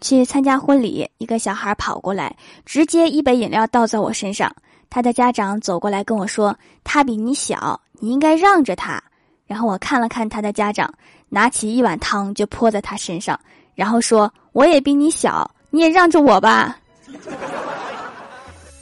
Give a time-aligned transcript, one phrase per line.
[0.00, 4.50] 去参加婚礼，一个小孩跑过来，直接一杯饮料倒在我身上。
[4.88, 9.02] 他的家长走过来跟我说：“他比你小，你应该让着他。”
[9.46, 10.92] 然后我看了看他的家长，
[11.28, 13.38] 拿起一碗汤就泼在他身上，
[13.74, 16.76] 然后说：“我也比你小，你也让着我吧。”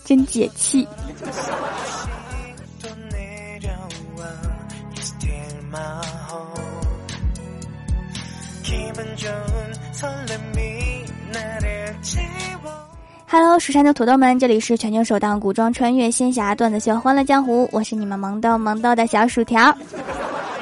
[0.04, 0.88] 真解气。
[13.30, 19.76] Hello，蜀山的土豆们，这里是全球首档古装穿越仙侠段子秀《欢乐江湖》，我是你们萌豆萌豆的小薯条。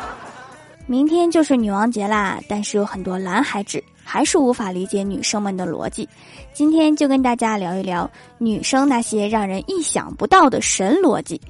[0.84, 6.08] 明天就是女王节啦，但是有很多男孩子还是无法理解女生们的逻辑。
[6.52, 11.40] 今天就跟大家聊一聊女生那些让人意想不到的神逻辑。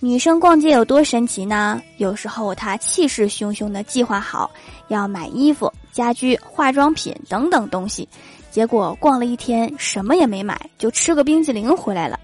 [0.00, 1.80] 女生逛街有多神奇呢？
[1.98, 4.50] 有时候她气势汹汹的计划好
[4.88, 8.06] 要买衣服、家居、化妆品等等东西。
[8.54, 12.16] 结果逛了一天，什么也没买，就吃个冰激凌回来了。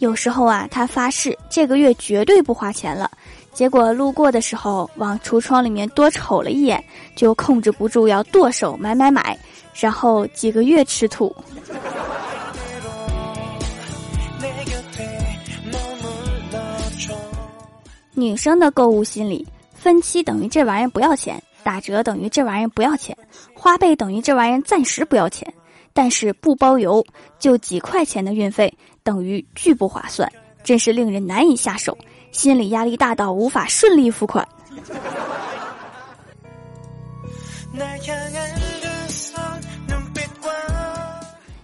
[0.00, 3.08] 有时候啊，他发誓这个月绝对不花钱了，
[3.52, 6.82] 结果路过的时候往橱窗里面多瞅了一眼，
[7.14, 9.38] 就控制不住要剁手买买买，
[9.72, 11.32] 然后几个月吃土。
[18.12, 23.16] 女生的购物心理，分期等于这玩意儿不要钱，打折等于这玩意儿不要钱，
[23.54, 25.46] 花呗等于这玩意儿暂时不要钱。
[25.92, 27.04] 但是不包邮，
[27.38, 30.30] 就几块钱的运费，等于巨不划算，
[30.62, 31.96] 真是令人难以下手，
[32.32, 34.46] 心理压力大到无法顺利付款。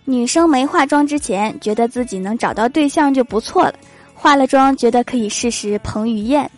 [0.04, 3.74] 女生没化妆之前，觉得自己能找到对象就不错了，
[4.14, 6.48] 化了妆，觉得可以试试彭于晏。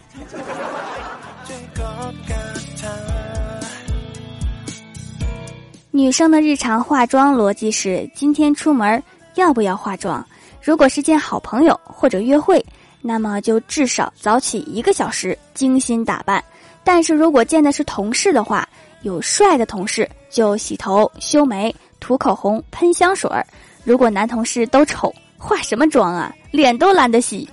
[5.98, 9.02] 女生的日常化妆逻辑是：今天出门
[9.34, 10.24] 要不要化妆？
[10.62, 12.64] 如果是见好朋友或者约会，
[13.02, 16.40] 那么就至少早起一个小时精心打扮；
[16.84, 18.64] 但是如果见的是同事的话，
[19.02, 23.42] 有帅的同事就洗头、修眉、涂口红、喷香水儿；
[23.82, 26.32] 如果男同事都丑，化什么妆啊？
[26.52, 27.48] 脸都懒得洗。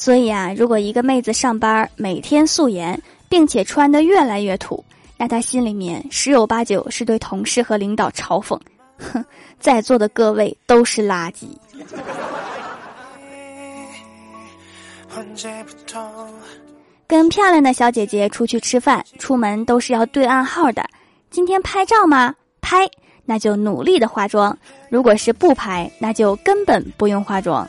[0.00, 4.82] 所以啊，如果一个妹子上班每天素颜，并且穿的越来越土，
[5.18, 8.58] 那她心里面十有八九是对同事和领导嘲讽。
[8.96, 9.22] 哼，
[9.60, 11.48] 在座的各位都是垃圾。
[17.06, 20.82] 跟漂亮的小姐姐出去吃饭，出门都是要对暗号的。
[21.30, 22.34] 今天拍照吗？
[22.62, 22.88] 拍，
[23.26, 24.56] 那就努力的化妆。
[24.88, 27.68] 如果是不拍，那就根本不用化妆。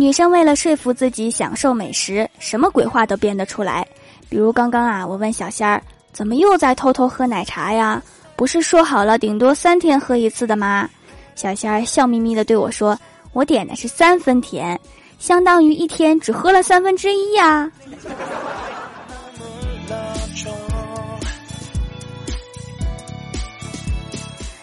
[0.00, 3.86] 女生为了说服自己享受美食，什么鬼话都编得出来。
[4.30, 8.02] 比如刚刚啊，我问小仙儿，怎么又在偷偷喝奶茶呀？
[8.34, 10.88] 不是说好了顶多三天喝一次的吗？
[11.34, 12.98] 小仙儿笑眯眯的对我说
[13.34, 14.80] ：“我点的是三分甜，
[15.18, 17.70] 相当于一天只喝了三分之一呀。”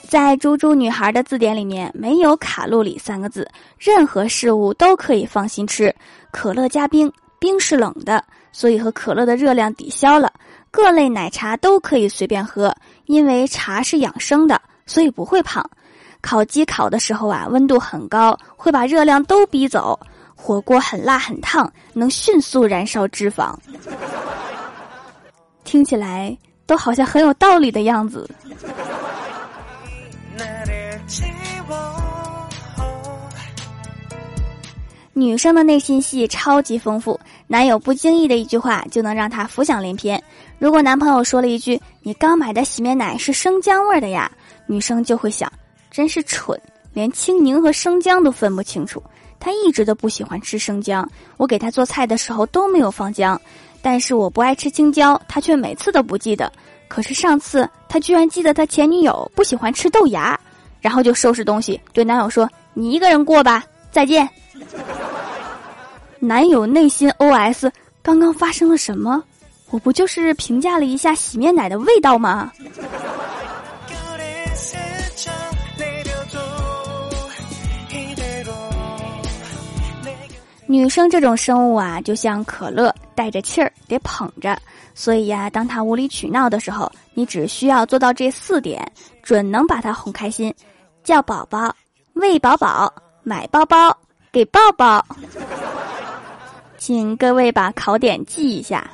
[0.07, 3.45] 在“猪猪女孩”的字典里面没有“卡路里”三个字，
[3.77, 5.93] 任何事物都可以放心吃。
[6.31, 8.23] 可乐加冰，冰是冷的，
[8.53, 10.31] 所以和可乐的热量抵消了。
[10.71, 12.73] 各类奶茶都可以随便喝，
[13.05, 15.69] 因为茶是养生的，所以不会胖。
[16.21, 19.99] 烤鸡烤的时候啊，温度很高，会把热量都逼走。
[20.35, 23.53] 火锅很辣很烫，能迅速燃烧脂肪。
[25.65, 28.29] 听起来都好像很有道理的样子。
[35.13, 40.21] 女生的内心戏超级丰富，男友不经意的一句话就能让她浮想联翩。
[40.59, 44.31] 如果男朋友说了一句“你刚买的洗面奶是生姜味的呀”，
[44.67, 45.51] 女生就会想：
[45.89, 46.59] 真是蠢，
[46.93, 49.01] 连青柠和生姜都分不清楚。
[49.39, 53.39] 他一直都不喜欢吃生姜，我给他做菜的时候都没有放姜。
[53.81, 56.51] 但是我不爱吃青椒，他却每次都不记得。
[56.87, 60.39] 可是上次他居然记得他前女友不喜欢吃豆芽。
[60.81, 64.27] 然后就收拾东西，对男友说：“你一个人过吧，再见。”
[66.19, 67.71] 男友内心 OS：“
[68.01, 69.23] 刚刚发生了什么？
[69.69, 72.51] 我不就是评价了一下洗面奶的味道吗？”
[80.67, 84.57] 女生这种生物啊，就像可乐，带着气儿，得捧着。
[84.93, 88.85] 所以呀，当她无理取闹的时候，你只需要做到这四点，
[89.23, 90.53] 准能把她哄开心。
[91.03, 91.73] 叫宝宝，
[92.13, 92.93] 喂饱饱，
[93.23, 93.95] 买包包，
[94.29, 95.05] 给抱抱。
[96.77, 98.85] 请各位把考点记一下。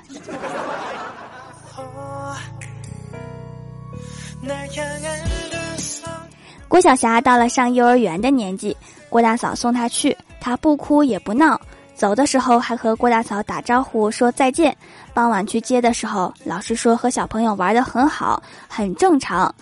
[6.68, 8.78] 郭晓霞到了上幼儿园的年纪，
[9.10, 11.58] 郭大嫂送她去，他不哭也不闹，
[11.96, 14.76] 走的时候还和郭大嫂打招呼说再见。
[15.14, 19.54] 傍晚去接的时候，老师说和小朋友玩的很好，很正常。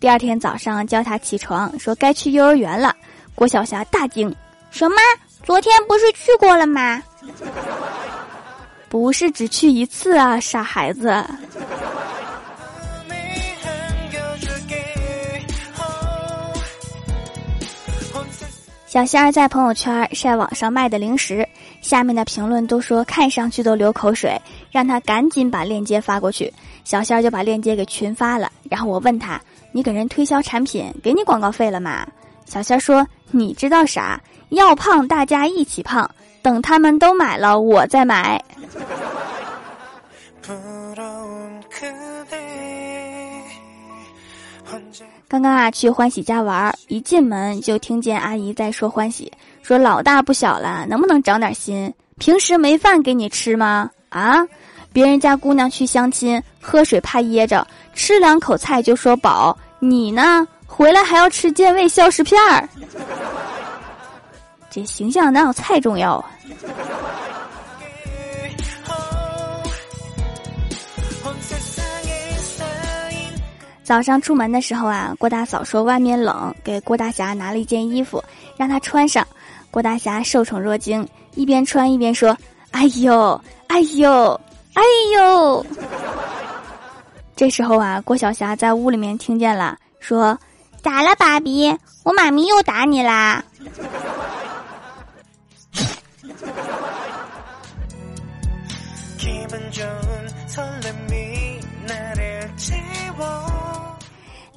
[0.00, 2.96] 第二天早上叫他起床，说该去幼儿园了。
[3.34, 4.34] 郭晓霞大惊
[4.72, 4.96] ：“什么？
[5.44, 7.02] 昨天不是去过了吗？”
[8.88, 11.22] 不是只去一次啊，傻孩子。
[18.90, 21.46] 小仙儿在朋友圈晒网上卖的零食，
[21.80, 24.36] 下面的评论都说看上去都流口水，
[24.68, 26.52] 让他赶紧把链接发过去。
[26.82, 29.40] 小仙儿就把链接给群发了，然后我问他
[29.70, 32.04] ：“你给人推销产品，给你广告费了吗？”
[32.46, 34.20] 小仙儿说：“你知道啥？
[34.48, 36.10] 要胖大家一起胖，
[36.42, 38.42] 等他们都买了，我再买。
[45.30, 49.32] ”刚刚啊，去欢喜家玩，一进门就听见阿姨在说欢喜，
[49.62, 51.94] 说老大不小了，能不能长点心？
[52.18, 53.88] 平时没饭给你吃吗？
[54.08, 54.44] 啊，
[54.92, 62.68] 别人家姑娘去相亲，喝水怕噎着，吃两口菜就说饱，你呢，回来还要吃健胃消食片儿，
[64.68, 66.30] 这形象哪有菜重要啊？
[73.90, 78.22] 早上出门的时候啊，郭大嫂说外面冷，给郭大侠拿了一件衣服，
[78.56, 79.26] 让他穿上。
[79.68, 81.04] 郭大侠受宠若惊，
[81.34, 82.38] 一边穿一边说
[82.70, 84.40] ：“哎呦，哎呦，
[84.74, 84.82] 哎
[85.16, 85.66] 呦！”
[87.34, 90.38] 这时候啊，郭晓霞在屋里面听见了，说
[90.80, 91.76] ：“咋了，爸比？
[92.04, 93.42] 我妈咪又打你啦？”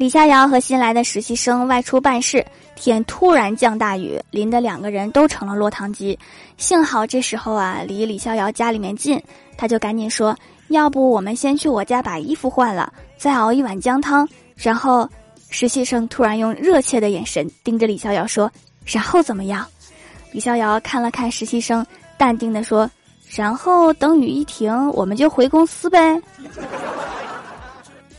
[0.04, 2.46] 李逍遥和新来的实习生外出办事，
[2.76, 6.20] 天突然降大雨，淋得两个人都成了落汤鸡。
[6.58, 9.18] 幸好这时候啊，离李逍遥家里面近，
[9.58, 14.28] 他就赶紧说：“要不我们先去我家把衣服换了，再熬一碗姜汤。”
[14.58, 15.10] 然后，
[15.50, 18.52] 实习生突然用热切的眼神盯着李逍遥说
[18.84, 19.66] ：“然后怎么样？”
[20.34, 21.86] 李逍遥看了看实习生，
[22.18, 22.92] 淡定的说
[23.34, 26.22] ：“然后等雨一停，我们就回公司呗。”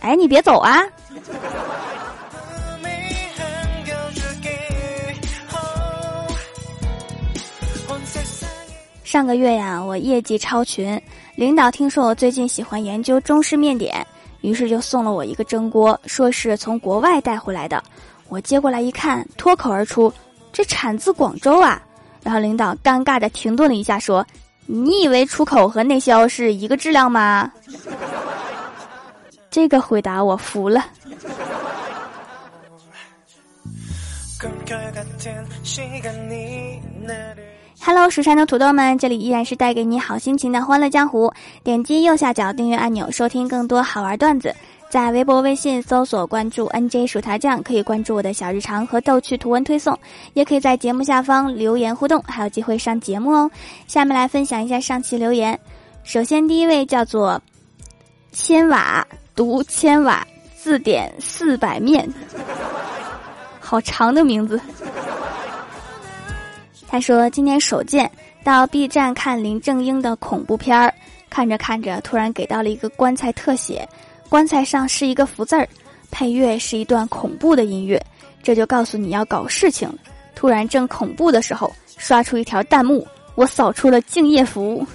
[0.01, 0.81] 哎，你别走啊！
[9.15, 11.01] 上个月呀，我业绩超群，
[11.37, 14.05] 领导听说我最近喜欢研究中式面点，
[14.41, 17.81] 于是就送了我一个蒸锅，说是从国外带回来的。
[18.29, 20.13] 我接过来一看，脱口而出
[20.53, 21.81] ：“这产自广州啊！”
[22.25, 24.27] 然后领导尴尬的停顿了一下，说
[24.67, 27.53] ：“你以为出口和内销是一个质量吗？”
[29.49, 30.85] 这个回答我服了。
[37.87, 41.31] Hello，蜀山的土豆们，这里依然是带给你好心情的欢乐江湖。
[41.63, 44.57] 点击右下角订阅按钮，收听更多好玩段子。
[44.89, 49.99] 在微博、微信搜索关注 NJ 薯条酱，可以关注我的小日常和逗趣图文推送，
[50.33, 53.51] 也可以在节目下方留言互动，还有机会上节目哦。
[53.87, 55.59] 下面来分享一下上期留言。
[56.05, 57.39] 首先，第一位叫做
[58.33, 60.27] 千瓦读千瓦
[60.57, 62.09] 字典四百面，
[63.61, 64.59] 好长的名字。
[66.95, 68.09] 他说：“今天手贱
[68.45, 70.95] 到 B 站看林正英的恐怖片儿，
[71.29, 73.89] 看着看着，突然给到了一个棺材特写，
[74.29, 75.69] 棺材上是一个福字儿，
[76.13, 78.01] 配乐是一段恐怖的音乐，
[78.45, 79.97] 这就告诉你要搞事情了。
[80.37, 84.87] 突然正恐怖的时候，刷出一条弹幕，我扫出了敬业福。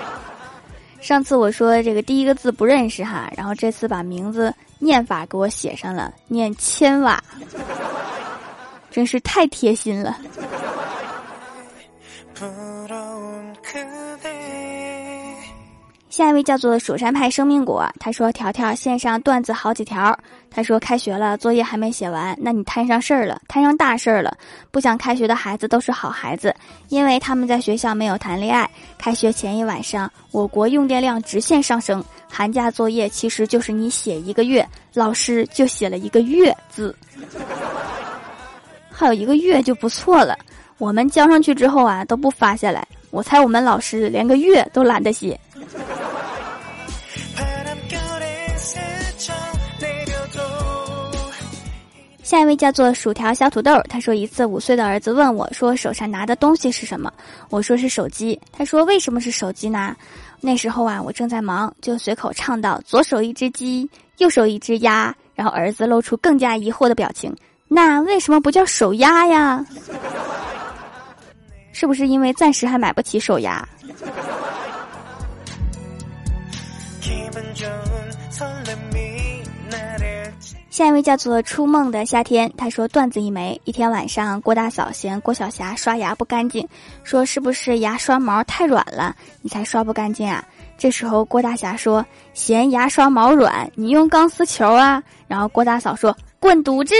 [1.00, 7.24] 上次我说这个第一个字不认识哈，然后这次把名字念法给我写上了，念千瓦，
[8.90, 10.20] 真是太贴心了。”
[16.10, 20.18] 下一位叫做蜀山派生命果，他说：“条条线上段子好几条。”
[20.50, 24.36] 他说：“开学了，作业还没写完，那你摊上事儿了，摊上大事儿了。
[24.70, 26.54] 不想开学的孩子都是好孩子，
[26.88, 28.68] 因为他们在学校没有谈恋爱。
[28.98, 32.04] 开学前一晚上，我国用电量直线上升。
[32.28, 36.94] 寒假作业其实就是你写一个月，老师就写了一个月字，
[38.90, 40.38] 还有一个月就不错了。
[40.78, 42.86] 我们交上去之后啊，都不发下来。
[43.10, 45.38] 我猜我们老师连个月都懒得写。”
[52.22, 57.12] 下一位叫做薯条小土豆，他说一次五岁的儿子问我说手上拿的东西是什么？
[57.50, 58.38] 我说是手机。
[58.50, 59.94] 他说为什么是手机呢？
[60.40, 65.14] 那时候啊我正在忙，就随口唱到：左手一只鸡，右手一只鸭。
[65.36, 67.32] 然后儿子露出更加疑惑的表情。
[67.68, 69.64] 那为什么不叫手鸭呀？
[71.78, 73.68] 是不是因为暂时还买不起手牙？
[80.70, 83.60] 下一位叫做初梦的夏天，他说段子一枚。
[83.64, 86.66] 一天晚上，郭大嫂嫌郭晓霞刷牙不干净，
[87.04, 90.42] 说是不是牙刷毛太软了，你才刷不干净啊？
[90.78, 92.02] 这时候郭大侠说
[92.32, 95.02] 嫌牙刷毛软，你用钢丝球啊。
[95.28, 96.94] 然后郭大嫂说滚犊子。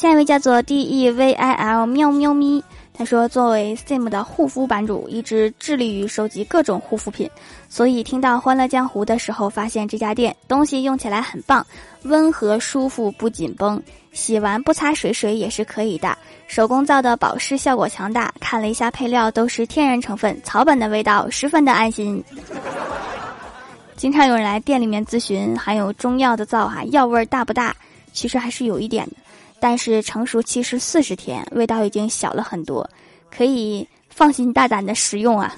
[0.00, 2.64] 下一位叫做 D E V I L 喵喵咪。
[2.94, 7.28] 他说：“作为 Sim 的护肤版主，一直致力于收集各种护肤品，
[7.68, 11.66] 所以听到《欢乐江湖》的时候，发现这家店东西用起来很棒，
[12.04, 13.78] 温和舒服不紧绷，
[14.10, 16.16] 洗完不擦水水也是可以的。
[16.46, 22.24] 手工皂的保湿效果强大，看了一下配料都是天然成分，草本的味道十分的安心。
[23.96, 27.76] 经常有人来店里面咨询，含有中药的皂哈，药味大不大？
[28.14, 29.12] 其实还是有一点的。”
[29.60, 32.88] 但是成熟期是四十天，味道已经小了很多，
[33.30, 35.54] 可以放心大胆的食用啊。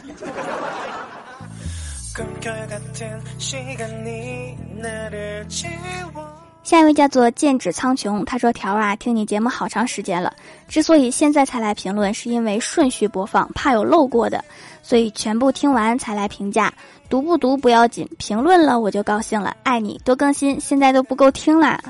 [6.63, 10.33] 下一位叫做剑指苍穹，他说：“条啊，听你节目好长时间了，
[10.69, 14.45] 之所以现在才来评论，是因为顺序播放，怕有漏过的，
[14.83, 16.73] 所以全部听完才来评价。
[17.09, 19.57] 读不读不要紧，评论了我就高兴了。
[19.63, 21.83] 爱你，多更新，现在都不够听啦。”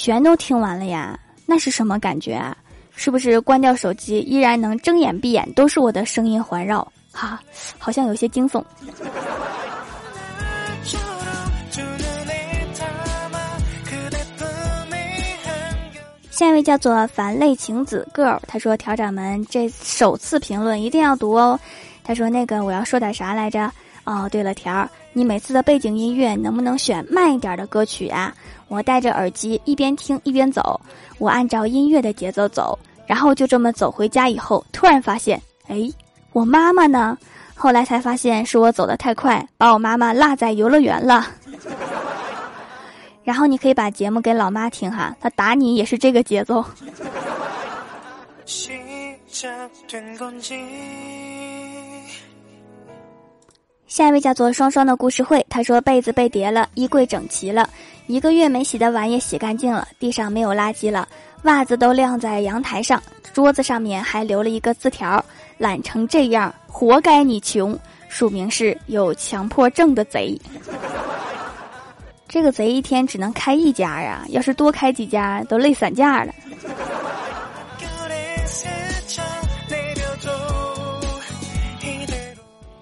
[0.00, 2.56] 全都听完了呀，那是什么感觉啊？
[2.94, 6.86] 是不是关掉手机依然能睁眼闭眼都是我的声音环绕？
[7.12, 7.40] 哈，
[7.78, 8.62] 好像有些惊悚。
[16.30, 21.58] 下一位叫做凡类晴子 girl，他说：“调掌门这首次评论一定要读哦。”
[22.04, 23.68] 他说：“那个我要说点啥来着？
[24.08, 28.34] 哦，对了，条儿，你每次的背景音乐能不能选慢一点的歌曲啊？”
[28.68, 30.80] 我戴着耳机一边听一边走，
[31.18, 35.38] 我按照音乐的节奏走，然后就这么走回家以后，突然发现，
[35.68, 35.90] 哎，
[36.32, 37.18] 我妈妈呢？
[37.54, 41.26] 后来才发现是我走得太快，把我妈妈落在游乐园了。
[43.24, 46.64] 然后你可以把节目给老妈听哈，她打你也是这个节奏。
[53.88, 57.68] 下一位叫做双双的故事会，他说被子被叠了，衣柜整齐了。
[58.06, 61.08] 一个月没洗的碗也洗干净了，地上没有垃圾了，
[61.44, 63.02] 袜子都晾在阳台上，
[63.32, 65.24] 桌子上面还留了一个字条
[65.56, 67.76] ：“懒成这样，活该你穷。”
[68.10, 70.38] 署名是有强迫症的贼。
[72.28, 76.34] 这个贼一天只能开一家啊，要是多开几家，都累散架了。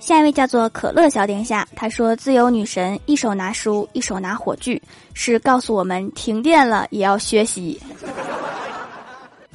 [0.07, 4.81] 下一位叫做可乐小殿下，他说：“自由女神一手拿书，一手拿火炬，
[5.15, 7.83] 是告诉我们停电了也要学习。”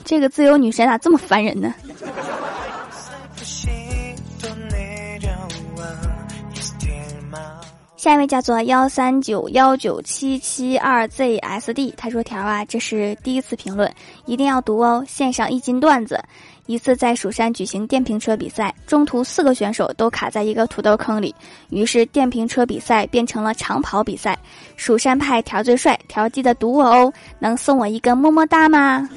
[0.04, 1.74] 这个自由女神咋这么烦人呢？
[8.02, 13.94] 下一位叫做幺三九幺九七七二 zsd，他说：“条啊，这是第一次评论，
[14.26, 15.06] 一定要读哦。
[15.08, 16.20] 献上一斤段子。”
[16.66, 21.36] 一次在蜀山举行电瓶车比赛，中途四个选手都卡在一个土豆坑里，
[21.70, 24.36] 于是电瓶车比赛变成了长跑比赛。
[24.76, 29.08] 蜀山派条最帅，条记得读我哦，能送我一个么么哒吗？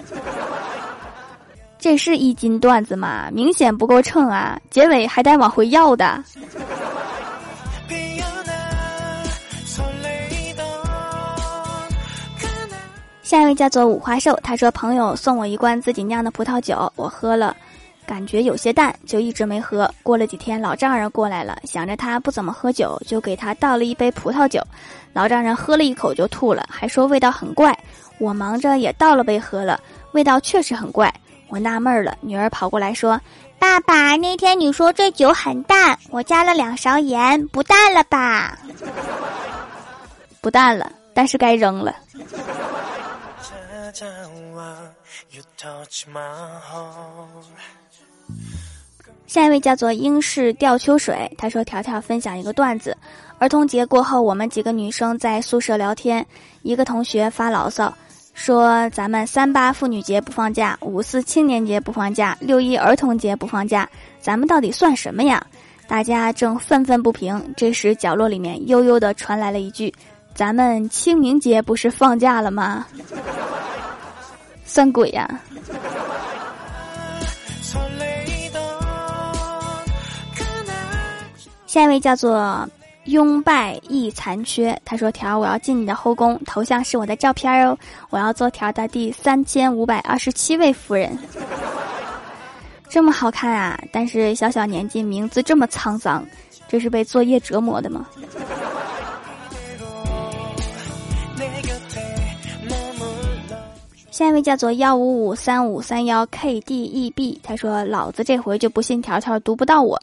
[1.81, 3.31] 这是一斤段子吗？
[3.33, 4.61] 明显不够秤啊！
[4.69, 6.23] 结尾还得往回要的。
[13.35, 17.57] 下一位叫做五花兽，他说朋友送我一罐自己酿的葡萄酒，我喝了，
[18.07, 19.93] 感觉有些淡，就一直没喝。
[20.05, 24.63] 过了几天，老丈人过来了，想着他不怎么喝酒，就给他倒了一杯葡萄酒。
[25.13, 27.77] 老丈人喝了一口就吐了，还说味道很怪。
[28.19, 29.81] 我忙着也倒了杯喝了，
[30.13, 31.13] 味道确实很怪。
[31.49, 33.21] 我纳闷了，女儿跑过来说
[33.59, 38.57] ：“爸爸，那天你说这酒很淡，我加了两勺盐，不淡了吧？”
[40.41, 41.93] 不淡了，但是该扔了。
[49.27, 52.97] 下一位叫做英式吊秋水，他说：“条条分享一个段子。
[53.39, 56.27] 儿童节过后，我们几个女生在宿舍聊天，
[56.63, 57.95] 一个同学发牢骚：
[58.33, 63.89] 说咱们三八妇女节不放假，五四青年节不放假，六一儿童节不放假，
[64.21, 65.45] 咱们到底算什么呀？
[65.87, 69.95] 大家正愤愤不平，这时角落里面悠悠的传来了一句
[70.35, 72.87] ：“咱们清明节不是放假了吗？
[74.75, 75.29] 算鬼呀！”
[81.67, 82.69] 下一位叫做。
[83.05, 87.77] 拥拜亦残缺，他说：“条，我要进你的后宫，头像是我的照片哦，
[88.09, 91.15] 我要做条的第三千五百二十七位夫人，
[92.89, 93.79] 这么好看啊！
[93.93, 96.25] 但是小小年纪，名字这么沧桑，
[96.67, 98.07] 这是被作业折磨的吗？”
[104.15, 110.01] 下一位叫做幺五五三五三幺 KDEB，他说：“老子这回就不信条条读不到我。”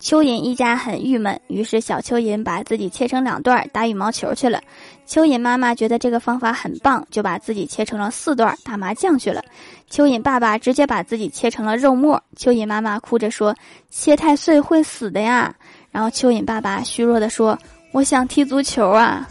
[0.00, 4.62] 蚯蚓一家很郁闷，于是小蚯蚓把自己切成两段打羽毛球去了。
[5.06, 9.44] 蚯蚓妈妈觉得这个方法很棒，就把自己切成了四段打麻将去了。
[9.90, 12.18] 蚯蚓爸爸直接把自己切成了肉末。
[12.38, 13.54] 蚯蚓妈妈哭着说
[13.92, 15.54] ：“切太碎会死的呀。”
[15.92, 17.58] 然后蚯蚓爸爸虚弱的说
[17.92, 19.28] ：“我想踢足球啊。”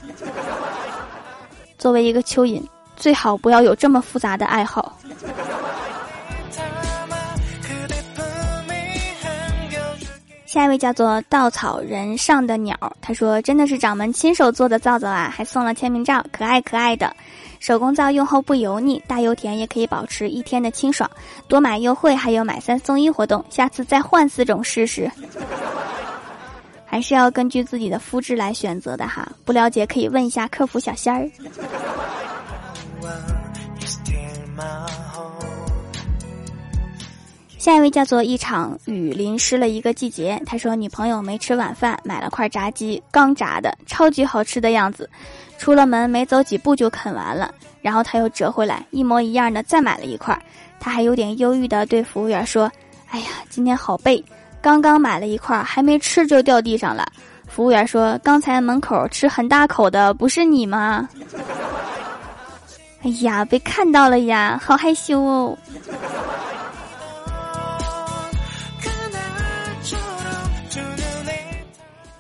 [1.79, 2.61] 作为一个蚯蚓。
[2.99, 4.99] 最好不要有这么复杂的爱好。
[10.45, 17.15] 下一位叫做稻草人上的鸟，他说：“真的是掌门亲手做的皂皂啊，还送了签名照，可爱可爱的。
[17.59, 21.07] 手工皂用后不油腻，大油田也可以保持一天的清爽。
[21.47, 25.09] 多买优惠，还有买三送一活动，下次再换四种试试。
[26.83, 31.29] 还是要根据自己的肤质来选择的哈，不了解可以问一下客服小仙儿。”
[37.59, 40.41] 下一位叫做一场雨淋湿了一个季节。
[40.45, 45.09] 他说女朋友没吃晚饭，买了块炸鸡，刚炸的，超级好吃的样子。
[45.57, 50.41] 出了门没走几步就啃完了，然后他又折回来，一模一样的再买了一块。
[50.79, 52.71] 他还有点忧郁的对服务员说
[53.11, 54.23] ：“哎呀，今天好背，
[54.61, 57.05] 刚刚买了一块，还没吃就掉地上了。”
[57.45, 61.09] 服务员说：“刚才门口吃很大口的不是你吗？”
[63.03, 65.57] 哎呀，被看到了呀，好害羞哦。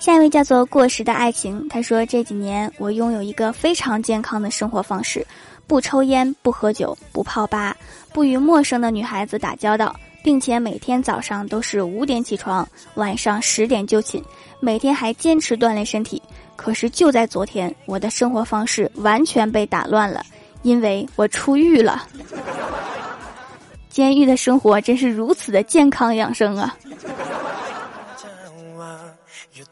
[0.09, 5.23] 下一位叫做过时的爱情，他说这几年我拥有一个非常健康的生活方式，
[5.67, 7.77] 不抽烟，不喝酒，不泡吧，
[8.11, 14.19] 不与陌生的女孩子打交道，并且每天早上都是五点起床，晚上十点就寝，
[14.59, 16.19] 每天还坚持锻炼身体。
[16.55, 20.25] 可是就在昨天，我的生活方式完全被打乱了。
[20.63, 22.07] 因为我出狱了，
[23.89, 26.75] 监狱的生活真是如此的健康养生啊！